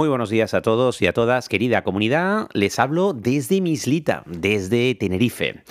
[0.00, 2.48] Muy buenos días a todos y a todas, querida comunidad.
[2.54, 5.62] Les hablo desde Mislita, desde Tenerife,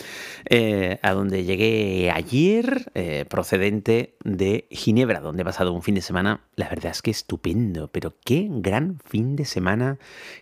[0.47, 6.01] eh, a donde llegué ayer, eh, procedente de Ginebra, donde he pasado un fin de
[6.01, 9.97] semana, la verdad es que estupendo, pero qué gran fin de semana,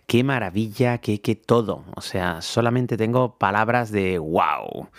[0.06, 1.86] qué maravilla, qué, qué todo.
[1.96, 4.90] O sea, solamente tengo palabras de wow.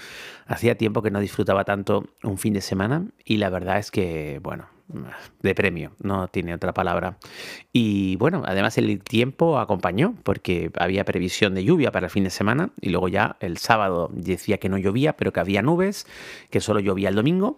[0.48, 4.40] Hacía tiempo que no disfrutaba tanto un fin de semana y la verdad es que,
[4.42, 4.66] bueno,
[5.42, 7.18] de premio, no tiene otra palabra.
[7.72, 12.30] Y bueno, además el tiempo acompañó porque había previsión de lluvia para el fin de
[12.30, 16.08] semana y luego ya el sábado decía que no llovía, pero que había nubes,
[16.50, 17.58] que solo llovía el domingo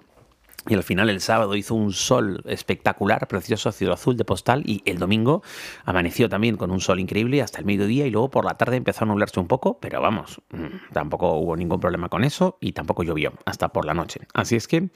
[0.68, 4.82] y al final el sábado hizo un sol espectacular, precioso, cielo azul de postal y
[4.86, 5.42] el domingo
[5.86, 9.06] amaneció también con un sol increíble hasta el mediodía y luego por la tarde empezó
[9.06, 13.04] a nublarse un poco, pero vamos, mm, tampoco hubo ningún problema con eso y tampoco
[13.04, 14.22] llovió hasta por la noche.
[14.34, 14.90] Así es que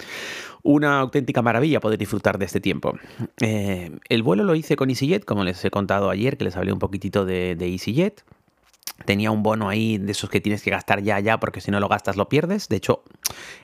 [0.61, 2.97] una auténtica maravilla poder disfrutar de este tiempo.
[3.41, 6.73] Eh, el vuelo lo hice con EasyJet, como les he contado ayer, que les hablé
[6.73, 8.23] un poquitito de, de EasyJet
[9.03, 11.79] tenía un bono ahí de esos que tienes que gastar ya, ya, porque si no
[11.79, 12.69] lo gastas lo pierdes.
[12.69, 13.03] De hecho,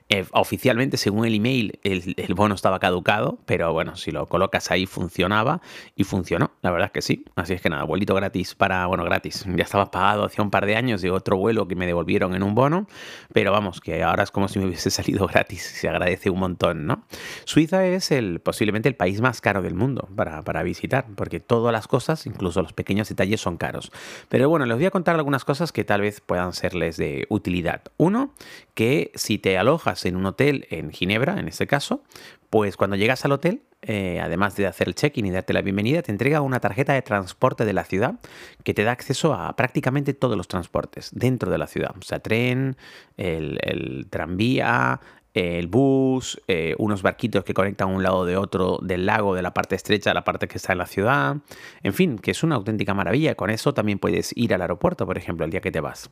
[0.09, 4.69] eh, oficialmente, según el email, el, el, bono estaba caducado, pero bueno, si lo colocas
[4.71, 5.61] ahí funcionaba
[5.95, 7.25] y funcionó, la verdad es que sí.
[7.35, 9.45] Así es que nada, vuelito gratis para, bueno, gratis.
[9.55, 12.43] Ya estaba pagado hace un par de años de otro vuelo que me devolvieron en
[12.43, 12.87] un bono,
[13.31, 16.85] pero vamos, que ahora es como si me hubiese salido gratis, se agradece un montón,
[16.85, 17.05] ¿no?
[17.45, 21.71] Suiza es el, posiblemente el país más caro del mundo para, para visitar, porque todas
[21.71, 23.93] las cosas, incluso los pequeños detalles, son caros.
[24.27, 27.83] Pero bueno, les voy a contar algunas cosas que tal vez puedan serles de utilidad.
[27.97, 28.33] Uno,
[28.73, 32.03] que si te alojas en un hotel en Ginebra, en este caso,
[32.49, 36.01] pues cuando llegas al hotel, eh, además de hacer el check-in y darte la bienvenida,
[36.01, 38.19] te entrega una tarjeta de transporte de la ciudad
[38.63, 41.95] que te da acceso a prácticamente todos los transportes dentro de la ciudad.
[41.97, 42.75] O sea, tren,
[43.17, 44.99] el, el tranvía,
[45.33, 49.53] el bus, eh, unos barquitos que conectan un lado de otro del lago, de la
[49.53, 51.37] parte estrecha a la parte que está en la ciudad.
[51.83, 53.35] En fin, que es una auténtica maravilla.
[53.35, 56.09] Con eso también puedes ir al aeropuerto, por ejemplo, el día que te vas.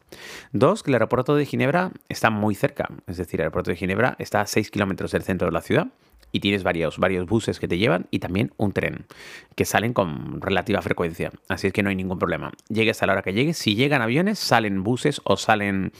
[0.51, 2.87] Dos, que el aeropuerto de Ginebra está muy cerca.
[3.07, 5.87] Es decir, el aeropuerto de Ginebra está a 6 kilómetros del centro de la ciudad
[6.31, 9.05] y tienes varios, varios buses que te llevan y también un tren
[9.55, 11.31] que salen con relativa frecuencia.
[11.47, 12.51] Así es que no hay ningún problema.
[12.69, 13.57] Llegues a la hora que llegues.
[13.57, 15.91] Si llegan aviones, salen buses o salen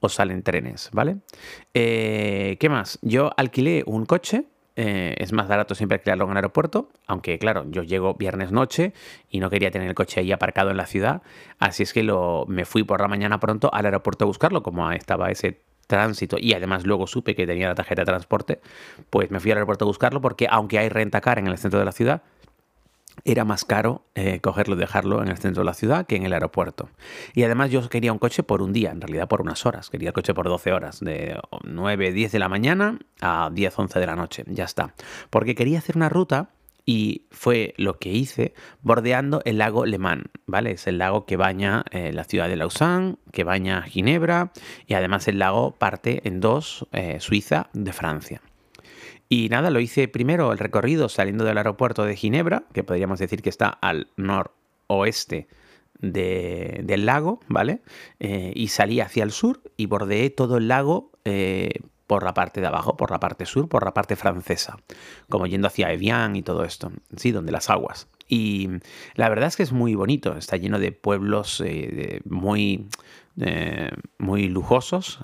[0.00, 1.18] o salen trenes, ¿vale?
[1.74, 2.98] Eh, ¿Qué más?
[3.02, 4.44] Yo alquilé un coche.
[4.78, 8.92] Eh, es más barato siempre alquilarlo en el aeropuerto, aunque claro, yo llego viernes noche
[9.30, 11.22] y no quería tener el coche ahí aparcado en la ciudad,
[11.58, 14.92] así es que lo, me fui por la mañana pronto al aeropuerto a buscarlo, como
[14.92, 18.60] estaba ese tránsito y además luego supe que tenía la tarjeta de transporte,
[19.10, 21.78] pues me fui al aeropuerto a buscarlo porque aunque hay renta car en el centro
[21.78, 22.22] de la ciudad,
[23.24, 26.24] era más caro eh, cogerlo y dejarlo en el centro de la ciudad que en
[26.24, 26.90] el aeropuerto.
[27.34, 29.90] Y además yo quería un coche por un día, en realidad por unas horas.
[29.90, 33.98] Quería el coche por 12 horas, de 9, 10 de la mañana a 10, 11
[33.98, 34.44] de la noche.
[34.46, 34.94] Ya está.
[35.30, 36.50] Porque quería hacer una ruta
[36.86, 40.70] y fue lo que hice bordeando el lago Le Mans, ¿vale?
[40.70, 44.52] Es el lago que baña eh, la ciudad de Lausanne, que baña Ginebra
[44.86, 48.40] y además el lago parte en dos, eh, Suiza de Francia.
[49.28, 53.42] Y nada, lo hice primero el recorrido saliendo del aeropuerto de Ginebra, que podríamos decir
[53.42, 55.48] que está al noroeste
[56.00, 57.82] de, del lago, ¿vale?
[58.20, 62.60] Eh, y salí hacia el sur y bordeé todo el lago eh, por la parte
[62.60, 64.78] de abajo, por la parte sur, por la parte francesa,
[65.28, 68.08] como yendo hacia Evian y todo esto, sí, donde las aguas.
[68.28, 68.68] Y
[69.14, 72.88] la verdad es que es muy bonito, está lleno de pueblos eh, muy,
[74.18, 75.20] muy lujosos,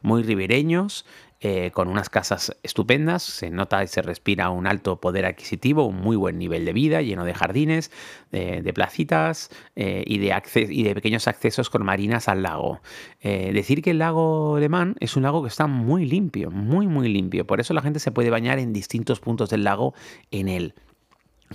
[0.00, 1.04] muy ribereños,
[1.44, 5.96] eh, con unas casas estupendas, se nota y se respira un alto poder adquisitivo, un
[5.96, 7.90] muy buen nivel de vida, lleno de jardines,
[8.30, 12.80] de placitas eh, y, de pequeños accesos con marinas al lago.
[13.20, 17.08] Eh, decir que el lago Alemán es un lago que está muy limpio, muy muy
[17.08, 19.94] limpio, por eso la gente se puede bañar en distintos puntos del lago
[20.30, 20.74] en él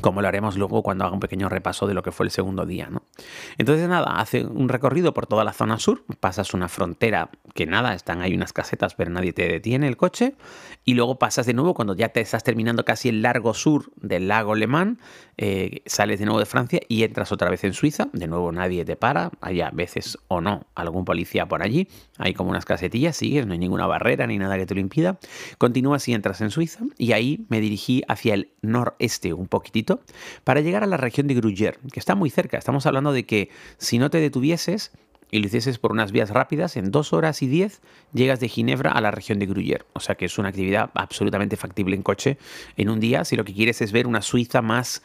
[0.02, 2.66] como lo haremos luego cuando haga un pequeño repaso de lo que fue el segundo
[2.66, 2.88] día.
[2.90, 3.03] ¿no?
[3.58, 7.94] Entonces, nada, hace un recorrido por toda la zona sur, pasas una frontera que nada,
[7.94, 10.35] están ahí unas casetas, pero nadie te detiene el coche,
[10.85, 14.28] y luego pasas de nuevo cuando ya te estás terminando casi el largo sur del
[14.28, 14.99] lago Le Mans,
[15.38, 18.85] eh, sales de nuevo de Francia y entras otra vez en Suiza, de nuevo nadie
[18.85, 23.17] te para, hay a veces o no algún policía por allí, hay como unas casetillas,
[23.17, 25.20] sigues, no hay ninguna barrera ni nada que te lo impida,
[25.58, 29.86] continúas y entras en Suiza, y ahí me dirigí hacia el noreste un poquitito,
[30.43, 32.57] para llegar a la región de Gruyère, que está muy cerca.
[32.57, 34.91] Estamos hablando de que si no te detuvieses
[35.31, 37.81] y lo hicieses por unas vías rápidas, en dos horas y diez
[38.13, 39.85] llegas de Ginebra a la región de Gruyère.
[39.93, 42.37] O sea que es una actividad absolutamente factible en coche
[42.78, 45.01] en un día si lo que quieres es ver una Suiza más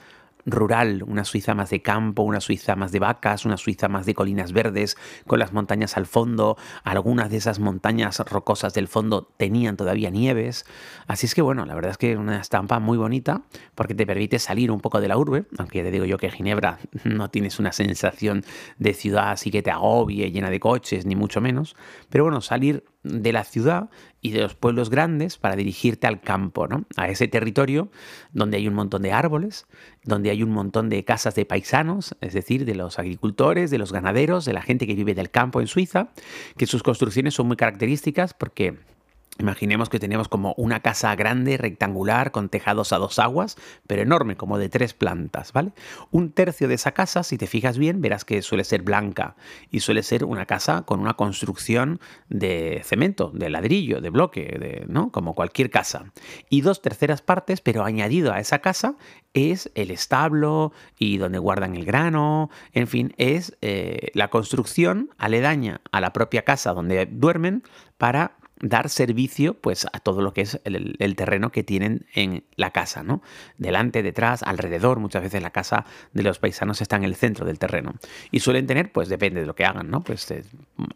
[0.47, 4.15] rural, una Suiza más de campo, una Suiza más de vacas, una Suiza más de
[4.15, 4.97] colinas verdes,
[5.27, 6.57] con las montañas al fondo.
[6.85, 10.65] Algunas de esas montañas rocosas del fondo tenían todavía nieves.
[11.07, 13.43] Así es que bueno, la verdad es que es una estampa muy bonita
[13.75, 16.79] porque te permite salir un poco de la urbe, aunque te digo yo que Ginebra
[17.05, 18.45] no tienes una sensación
[18.79, 21.77] de ciudad así que te agobie, llena de coches, ni mucho menos.
[22.09, 23.91] Pero bueno, salir de la ciudad
[24.21, 26.85] y de los pueblos grandes para dirigirte al campo, ¿no?
[26.97, 27.91] a ese territorio
[28.33, 29.67] donde hay un montón de árboles,
[30.05, 33.93] donde hay un montón de casas de paisanos, es decir, de los agricultores, de los
[33.93, 36.13] ganaderos, de la gente que vive del campo en Suiza,
[36.57, 38.79] que sus construcciones son muy características porque
[39.39, 43.57] Imaginemos que tenemos como una casa grande, rectangular, con tejados a dos aguas,
[43.87, 45.73] pero enorme, como de tres plantas, ¿vale?
[46.11, 49.35] Un tercio de esa casa, si te fijas bien, verás que suele ser blanca
[49.71, 51.99] y suele ser una casa con una construcción
[52.29, 55.11] de cemento, de ladrillo, de bloque, ¿no?
[55.11, 56.13] Como cualquier casa.
[56.51, 58.97] Y dos terceras partes, pero añadido a esa casa,
[59.33, 65.81] es el establo y donde guardan el grano, en fin, es eh, la construcción aledaña
[65.91, 67.63] a la propia casa donde duermen
[67.97, 72.71] para dar servicio pues a todo lo que es el, terreno que tienen en la
[72.71, 73.21] casa, ¿no?
[73.59, 77.59] Delante, detrás, alrededor, muchas veces la casa de los paisanos está en el centro del
[77.59, 77.95] terreno.
[78.31, 80.03] Y suelen tener, pues depende de lo que hagan, ¿no?
[80.03, 80.45] Pues eh,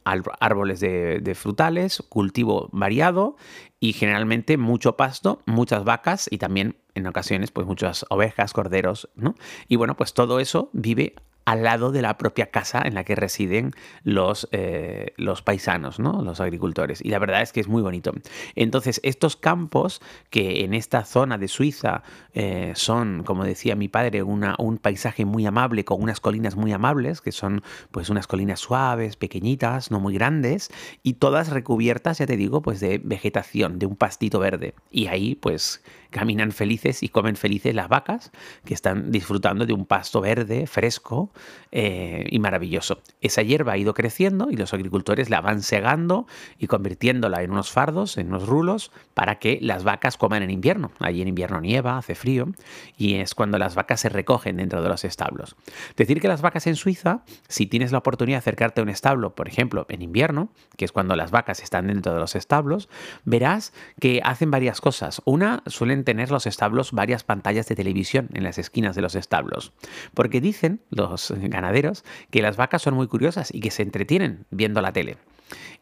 [0.04, 3.36] árboles de, de frutales, cultivo variado
[3.80, 9.34] y generalmente mucho pasto, muchas vacas y también en ocasiones pues muchas ovejas, corderos, ¿no?
[9.68, 11.14] Y bueno, pues todo eso vive
[11.46, 13.72] al lado de la propia casa en la que residen
[14.02, 16.20] los, eh, los paisanos, ¿no?
[16.20, 17.00] los agricultores.
[17.02, 18.12] Y la verdad es que es muy bonito.
[18.56, 22.02] Entonces, estos campos que en esta zona de Suiza
[22.34, 27.20] eh, son, como decía mi padre, un paisaje muy amable, con unas colinas muy amables,
[27.20, 27.62] que son
[27.92, 30.70] pues unas colinas suaves, pequeñitas, no muy grandes,
[31.04, 34.74] y todas recubiertas, ya te digo, pues de vegetación, de un pastito verde.
[34.90, 35.84] Y ahí pues
[36.16, 38.32] caminan felices y comen felices las vacas,
[38.64, 41.30] que están disfrutando de un pasto verde, fresco
[41.72, 43.02] eh, y maravilloso.
[43.20, 46.26] Esa hierba ha ido creciendo y los agricultores la van segando
[46.58, 50.90] y convirtiéndola en unos fardos, en unos rulos, para que las vacas coman en invierno.
[51.00, 52.48] Allí en invierno nieva, hace frío,
[52.96, 55.54] y es cuando las vacas se recogen dentro de los establos.
[55.98, 59.34] Decir que las vacas en Suiza, si tienes la oportunidad de acercarte a un establo,
[59.34, 60.48] por ejemplo, en invierno,
[60.78, 62.88] que es cuando las vacas están dentro de los establos,
[63.26, 65.20] verás que hacen varias cosas.
[65.26, 69.74] Una, suelen tener los establos varias pantallas de televisión en las esquinas de los establos.
[70.14, 74.80] Porque dicen los ganaderos que las vacas son muy curiosas y que se entretienen viendo
[74.80, 75.18] la tele.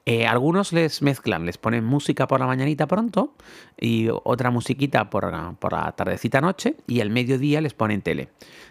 [0.06, 3.32] Eh, algunos les mezclan, les ponen música por la mañanita pronto
[3.80, 8.28] y otra musiquita por, por la tardecita noche y al mediodía les ponen tele.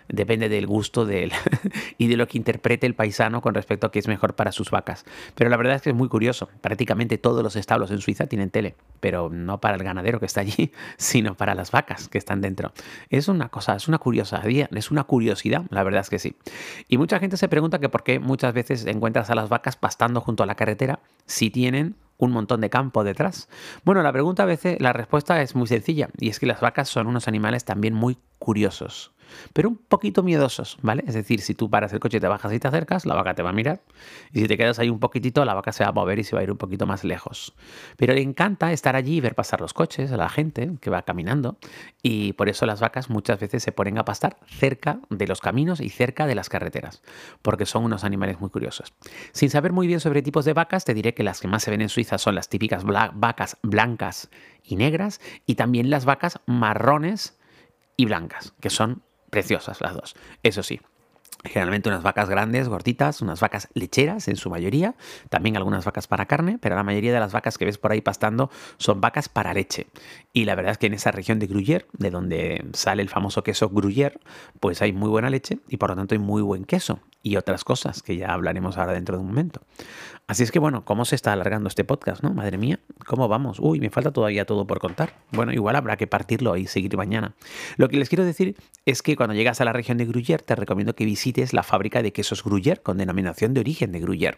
[0.09, 1.07] Depende del gusto
[1.97, 4.69] y de lo que interprete el paisano con respecto a qué es mejor para sus
[4.69, 5.05] vacas.
[5.33, 6.49] Pero la verdad es que es muy curioso.
[6.61, 10.41] Prácticamente todos los establos en Suiza tienen tele, pero no para el ganadero que está
[10.41, 12.73] allí, sino para las vacas que están dentro.
[13.09, 16.35] Es una cosa, es una curiosidad, es una curiosidad, la verdad es que sí.
[16.87, 20.21] Y mucha gente se pregunta que por qué muchas veces encuentras a las vacas pastando
[20.21, 23.49] junto a la carretera si tienen un montón de campo detrás?
[23.83, 26.89] Bueno, la pregunta a veces, la respuesta es muy sencilla, y es que las vacas
[26.89, 29.13] son unos animales también muy curiosos
[29.53, 31.03] pero un poquito miedosos, ¿vale?
[31.07, 33.43] Es decir, si tú paras el coche te bajas y te acercas, la vaca te
[33.43, 33.81] va a mirar.
[34.31, 36.35] Y si te quedas ahí un poquitito, la vaca se va a mover y se
[36.35, 37.53] va a ir un poquito más lejos.
[37.97, 41.03] Pero le encanta estar allí y ver pasar los coches, a la gente que va
[41.03, 41.57] caminando.
[42.01, 45.79] Y por eso las vacas muchas veces se ponen a pastar cerca de los caminos
[45.79, 47.01] y cerca de las carreteras,
[47.41, 48.93] porque son unos animales muy curiosos.
[49.31, 51.71] Sin saber muy bien sobre tipos de vacas, te diré que las que más se
[51.71, 54.29] ven en Suiza son las típicas vacas blancas
[54.63, 57.37] y negras y también las vacas marrones
[57.97, 60.15] y blancas, que son preciosas las dos.
[60.43, 60.79] Eso sí,
[61.45, 64.95] Generalmente unas vacas grandes, gorditas, unas vacas lecheras en su mayoría,
[65.29, 67.99] también algunas vacas para carne, pero la mayoría de las vacas que ves por ahí
[67.99, 69.87] pastando son vacas para leche.
[70.31, 73.43] Y la verdad es que en esa región de Gruyère, de donde sale el famoso
[73.43, 74.19] queso Gruyère,
[74.61, 77.63] pues hay muy buena leche y por lo tanto hay muy buen queso y otras
[77.63, 79.61] cosas que ya hablaremos ahora dentro de un momento.
[80.27, 82.33] Así es que bueno, ¿cómo se está alargando este podcast, no?
[82.33, 83.59] Madre mía, ¿cómo vamos?
[83.59, 85.13] Uy, me falta todavía todo por contar.
[85.31, 87.33] Bueno, igual habrá que partirlo y seguir mañana.
[87.77, 90.55] Lo que les quiero decir es que cuando llegas a la región de Gruyère te
[90.55, 94.37] recomiendo que visites la fábrica de quesos Gruyère con denominación de origen de Gruyère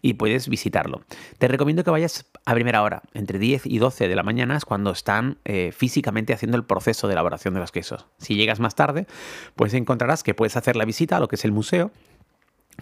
[0.00, 1.02] y puedes visitarlo.
[1.38, 4.64] Te recomiendo que vayas a primera hora, entre 10 y 12 de la mañana es
[4.64, 8.06] cuando están eh, físicamente haciendo el proceso de elaboración de los quesos.
[8.18, 9.06] Si llegas más tarde,
[9.54, 11.90] pues encontrarás que puedes hacer la visita a lo que es el museo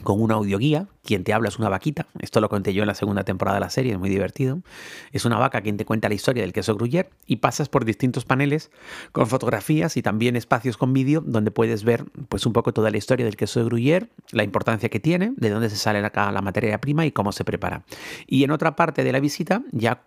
[0.03, 2.07] con una audioguía quien te habla es una vaquita.
[2.21, 4.61] Esto lo conté yo en la segunda temporada de la serie, es muy divertido.
[5.13, 8.25] Es una vaca quien te cuenta la historia del queso Gruyère y pasas por distintos
[8.25, 8.71] paneles
[9.13, 12.99] con fotografías y también espacios con vídeo donde puedes ver pues un poco toda la
[12.99, 16.43] historia del queso de Gruyère, la importancia que tiene, de dónde se sale acá la
[16.43, 17.85] materia prima y cómo se prepara.
[18.27, 20.03] Y en otra parte de la visita, ya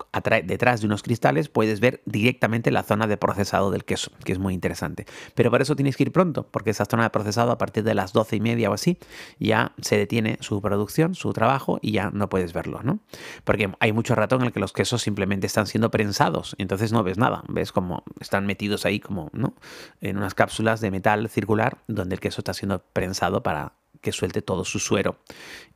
[0.46, 4.40] detrás de unos cristales, puedes ver directamente la zona de procesado del queso, que es
[4.40, 5.06] muy interesante.
[5.36, 7.96] Pero para eso tienes que ir pronto, porque esa zona de procesado a partir de
[7.96, 8.98] las doce y media o así,
[9.40, 13.00] ya se detiene su producción, su trabajo y ya no puedes verlo, ¿no?
[13.44, 17.04] Porque hay mucho rato en el que los quesos simplemente están siendo prensados, entonces no
[17.04, 19.56] ves nada, ves como están metidos ahí como, ¿no?
[20.02, 24.42] En unas cápsulas de metal circular donde el queso está siendo prensado para que suelte
[24.42, 25.18] todo su suero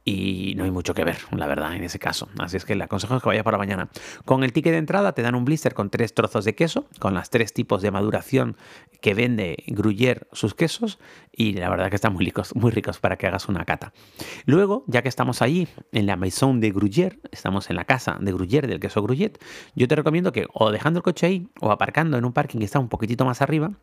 [0.09, 2.29] y no hay mucho que ver, la verdad, en ese caso.
[2.39, 3.89] Así es que le aconsejo que vaya para mañana.
[4.23, 7.13] Con el ticket de entrada te dan un blister con tres trozos de queso, con
[7.13, 8.55] las tres tipos de maduración
[9.01, 10.97] que vende Gruyère sus quesos,
[11.33, 13.91] y la verdad que están muy ricos, muy ricos para que hagas una cata.
[14.45, 18.31] Luego, ya que estamos allí en la Maison de Gruyère, estamos en la casa de
[18.31, 19.33] Gruyère, del queso Gruyère,
[19.75, 22.65] yo te recomiendo que o dejando el coche ahí o aparcando en un parking que
[22.65, 23.73] está un poquitito más arriba,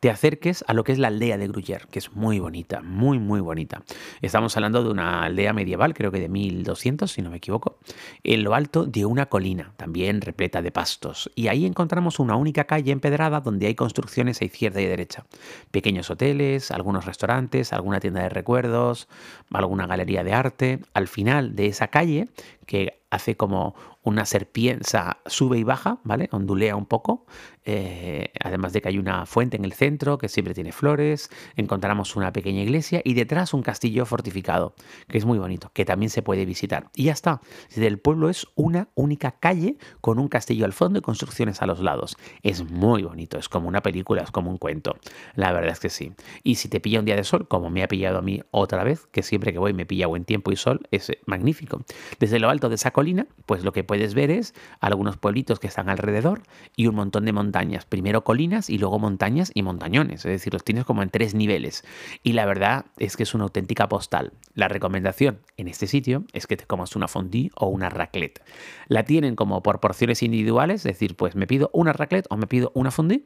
[0.00, 3.18] te acerques a lo que es la aldea de Gruyère, que es muy bonita, muy,
[3.18, 3.82] muy bonita.
[4.22, 7.78] Estamos hablando de una aldea medieval, creo que de 1200, si no me equivoco,
[8.22, 11.28] en lo alto de una colina, también repleta de pastos.
[11.34, 15.26] Y ahí encontramos una única calle empedrada donde hay construcciones a izquierda y derecha.
[15.72, 19.08] Pequeños hoteles, algunos restaurantes, alguna tienda de recuerdos,
[19.50, 20.78] alguna galería de arte.
[20.94, 22.28] Al final de esa calle,
[22.66, 24.84] que hace como una serpiente,
[25.26, 26.28] sube y baja, ¿vale?
[26.32, 27.26] Ondulea un poco.
[27.64, 31.30] Eh, además de que hay una fuente en el centro que siempre tiene flores.
[31.56, 34.74] Encontramos una pequeña iglesia y detrás un castillo fortificado,
[35.08, 36.88] que es muy bonito, que también se puede visitar.
[36.94, 37.40] Y ya está.
[37.74, 41.80] El pueblo es una única calle con un castillo al fondo y construcciones a los
[41.80, 42.16] lados.
[42.42, 44.96] Es muy bonito, es como una película, es como un cuento.
[45.34, 46.12] La verdad es que sí.
[46.44, 48.84] Y si te pilla un día de sol, como me ha pillado a mí otra
[48.84, 51.84] vez, que siempre que voy me pilla buen tiempo y sol, es magnífico.
[52.20, 55.66] Desde lo alto de esa colina, pues lo que puedes ver es algunos pueblitos que
[55.66, 56.40] están alrededor
[56.76, 57.84] y un montón de montañas.
[57.84, 60.24] Primero colinas y luego montañas y montañones.
[60.24, 61.84] Es decir, los tienes como en tres niveles.
[62.22, 64.32] Y la verdad es que es una auténtica postal.
[64.54, 68.40] La recomendación en este sitio es que te comas una fondue o una raclette.
[68.88, 72.46] La tienen como por porciones individuales, es decir, pues me pido una raclette o me
[72.46, 73.24] pido una fondue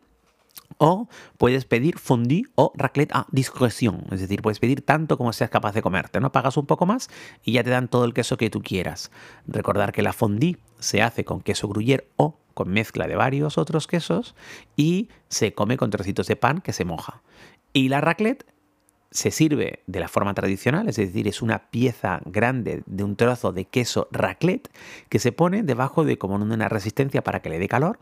[0.79, 5.51] o puedes pedir fondue o raclette a discreción, es decir, puedes pedir tanto como seas
[5.51, 6.33] capaz de comerte, ¿no?
[6.33, 7.11] Pagas un poco más
[7.45, 9.11] y ya te dan todo el queso que tú quieras.
[9.47, 13.87] Recordar que la fondue se hace con queso gruyère o con mezcla de varios otros
[13.87, 14.35] quesos
[14.75, 17.23] y se come con trocitos de pan que se moja.
[17.73, 18.47] Y la raclette
[19.11, 23.53] se sirve de la forma tradicional, es decir, es una pieza grande de un trozo
[23.53, 24.71] de queso raclette
[25.09, 27.99] que se pone debajo de como una resistencia para que le dé calor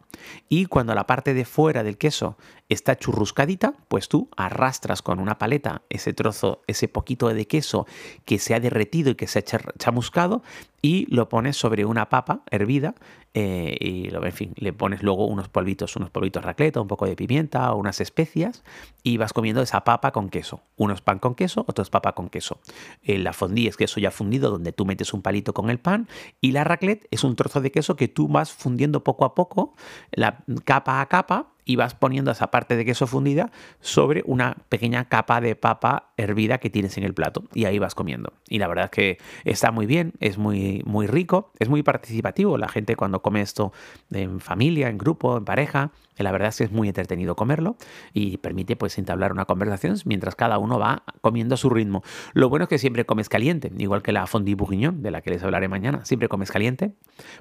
[0.48, 2.36] y cuando la parte de fuera del queso
[2.68, 7.86] está churruscadita, pues tú arrastras con una paleta ese trozo, ese poquito de queso
[8.26, 9.42] que se ha derretido y que se ha
[9.78, 10.42] chamuscado
[10.82, 12.94] y lo pones sobre una papa hervida
[13.34, 17.14] eh, y en fin, le pones luego unos polvitos, unos polvitos racleta, un poco de
[17.14, 18.64] pimienta unas especias
[19.02, 20.60] y vas comiendo esa papa con queso.
[20.76, 22.60] Unos pan con queso, otros papa con queso.
[23.02, 26.08] Eh, la fondue es queso ya fundido donde tú metes un palito con el pan
[26.40, 29.74] y la raclette es un trozo de queso que tú vas fundiendo poco a poco,
[30.10, 35.04] la capa a capa y vas poniendo esa parte de queso fundida sobre una pequeña
[35.04, 38.32] capa de papa hervida que tienes en el plato y ahí vas comiendo.
[38.48, 42.56] Y la verdad es que está muy bien, es muy, muy rico, es muy participativo.
[42.56, 43.74] La gente cuando come esto
[44.10, 47.76] en familia, en grupo, en pareja, la verdad es que es muy entretenido comerlo
[48.14, 52.02] y permite pues entablar una conversación mientras cada uno va comiendo a su ritmo.
[52.32, 55.28] Lo bueno es que siempre comes caliente, igual que la fondue bourguignon, de la que
[55.28, 56.06] les hablaré mañana.
[56.06, 56.94] Siempre comes caliente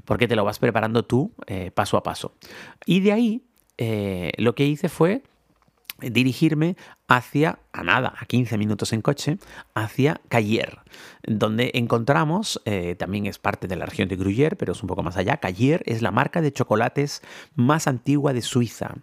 [0.03, 2.33] porque te lo vas preparando tú eh, paso a paso.
[2.85, 3.43] Y de ahí
[3.77, 5.21] eh, lo que hice fue
[5.99, 6.75] dirigirme
[7.07, 9.37] hacia, a nada, a 15 minutos en coche,
[9.73, 10.79] hacia Cayer,
[11.23, 15.03] donde encontramos, eh, también es parte de la región de Gruyère, pero es un poco
[15.03, 17.21] más allá, Cayer es la marca de chocolates
[17.55, 18.95] más antigua de Suiza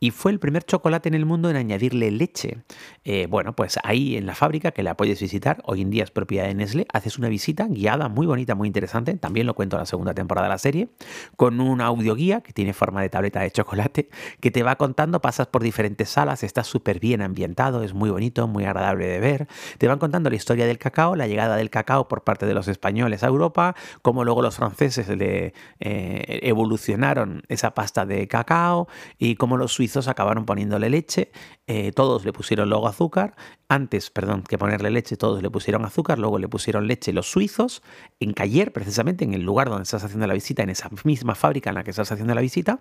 [0.00, 2.58] y fue el primer chocolate en el mundo en añadirle leche.
[3.04, 6.10] Eh, bueno, pues ahí en la fábrica, que la puedes visitar, hoy en día es
[6.10, 9.80] propiedad de Nestlé, haces una visita guiada muy bonita, muy interesante, también lo cuento en
[9.80, 10.88] la segunda temporada de la serie,
[11.36, 14.08] con un audioguía que tiene forma de tableta de chocolate,
[14.40, 17.51] que te va contando, pasas por diferentes salas, está súper bien ambientado,
[17.82, 21.26] es muy bonito, muy agradable de ver, te van contando la historia del cacao, la
[21.26, 25.54] llegada del cacao por parte de los españoles a Europa, cómo luego los franceses le
[25.80, 31.30] eh, evolucionaron esa pasta de cacao y cómo los suizos acabaron poniéndole leche,
[31.66, 33.36] eh, todos le pusieron luego azúcar
[33.68, 37.82] antes, perdón, que ponerle leche, todos le pusieron azúcar, luego le pusieron leche los suizos,
[38.20, 41.70] en Cayer, precisamente, en el lugar donde estás haciendo la visita, en esa misma fábrica
[41.70, 42.80] en la que estás haciendo la visita.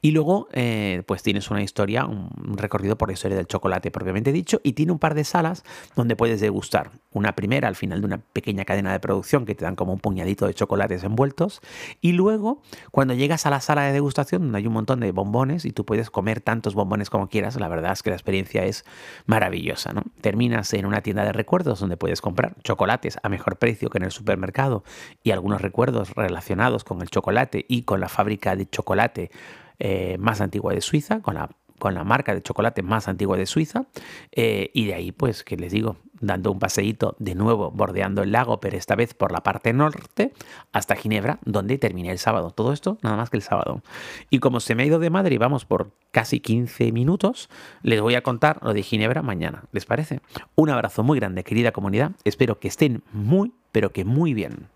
[0.00, 4.30] Y luego, eh, pues tienes una historia, un recorrido por la historia del chocolate propiamente
[4.30, 5.64] dicho, y tiene un par de salas
[5.96, 6.92] donde puedes degustar.
[7.12, 9.98] Una primera al final de una pequeña cadena de producción que te dan como un
[9.98, 11.60] puñadito de chocolates envueltos.
[12.00, 12.62] Y luego,
[12.92, 15.84] cuando llegas a la sala de degustación, donde hay un montón de bombones y tú
[15.84, 18.84] puedes comer tantos bombones como quieras, la verdad es que la experiencia es
[19.26, 19.92] maravillosa.
[20.20, 24.04] Terminas en una tienda de recuerdos donde puedes comprar chocolates a mejor precio que en
[24.04, 24.84] el supermercado
[25.22, 29.30] y algunos recuerdos relacionados con el chocolate y con la fábrica de chocolate
[29.78, 31.50] eh, más antigua de Suiza, con la
[31.80, 33.86] con la marca de chocolate más antigua de Suiza.
[34.30, 38.32] Eh, y de ahí, pues, que les digo, dando un paseíto de nuevo, bordeando el
[38.32, 40.32] lago, pero esta vez por la parte norte,
[40.72, 42.50] hasta Ginebra, donde terminé el sábado.
[42.50, 43.82] Todo esto nada más que el sábado.
[44.28, 47.48] Y como se me ha ido de madre y vamos por casi 15 minutos,
[47.82, 49.64] les voy a contar lo de Ginebra mañana.
[49.72, 50.20] ¿Les parece?
[50.54, 52.12] Un abrazo muy grande, querida comunidad.
[52.24, 54.68] Espero que estén muy, pero que muy bien.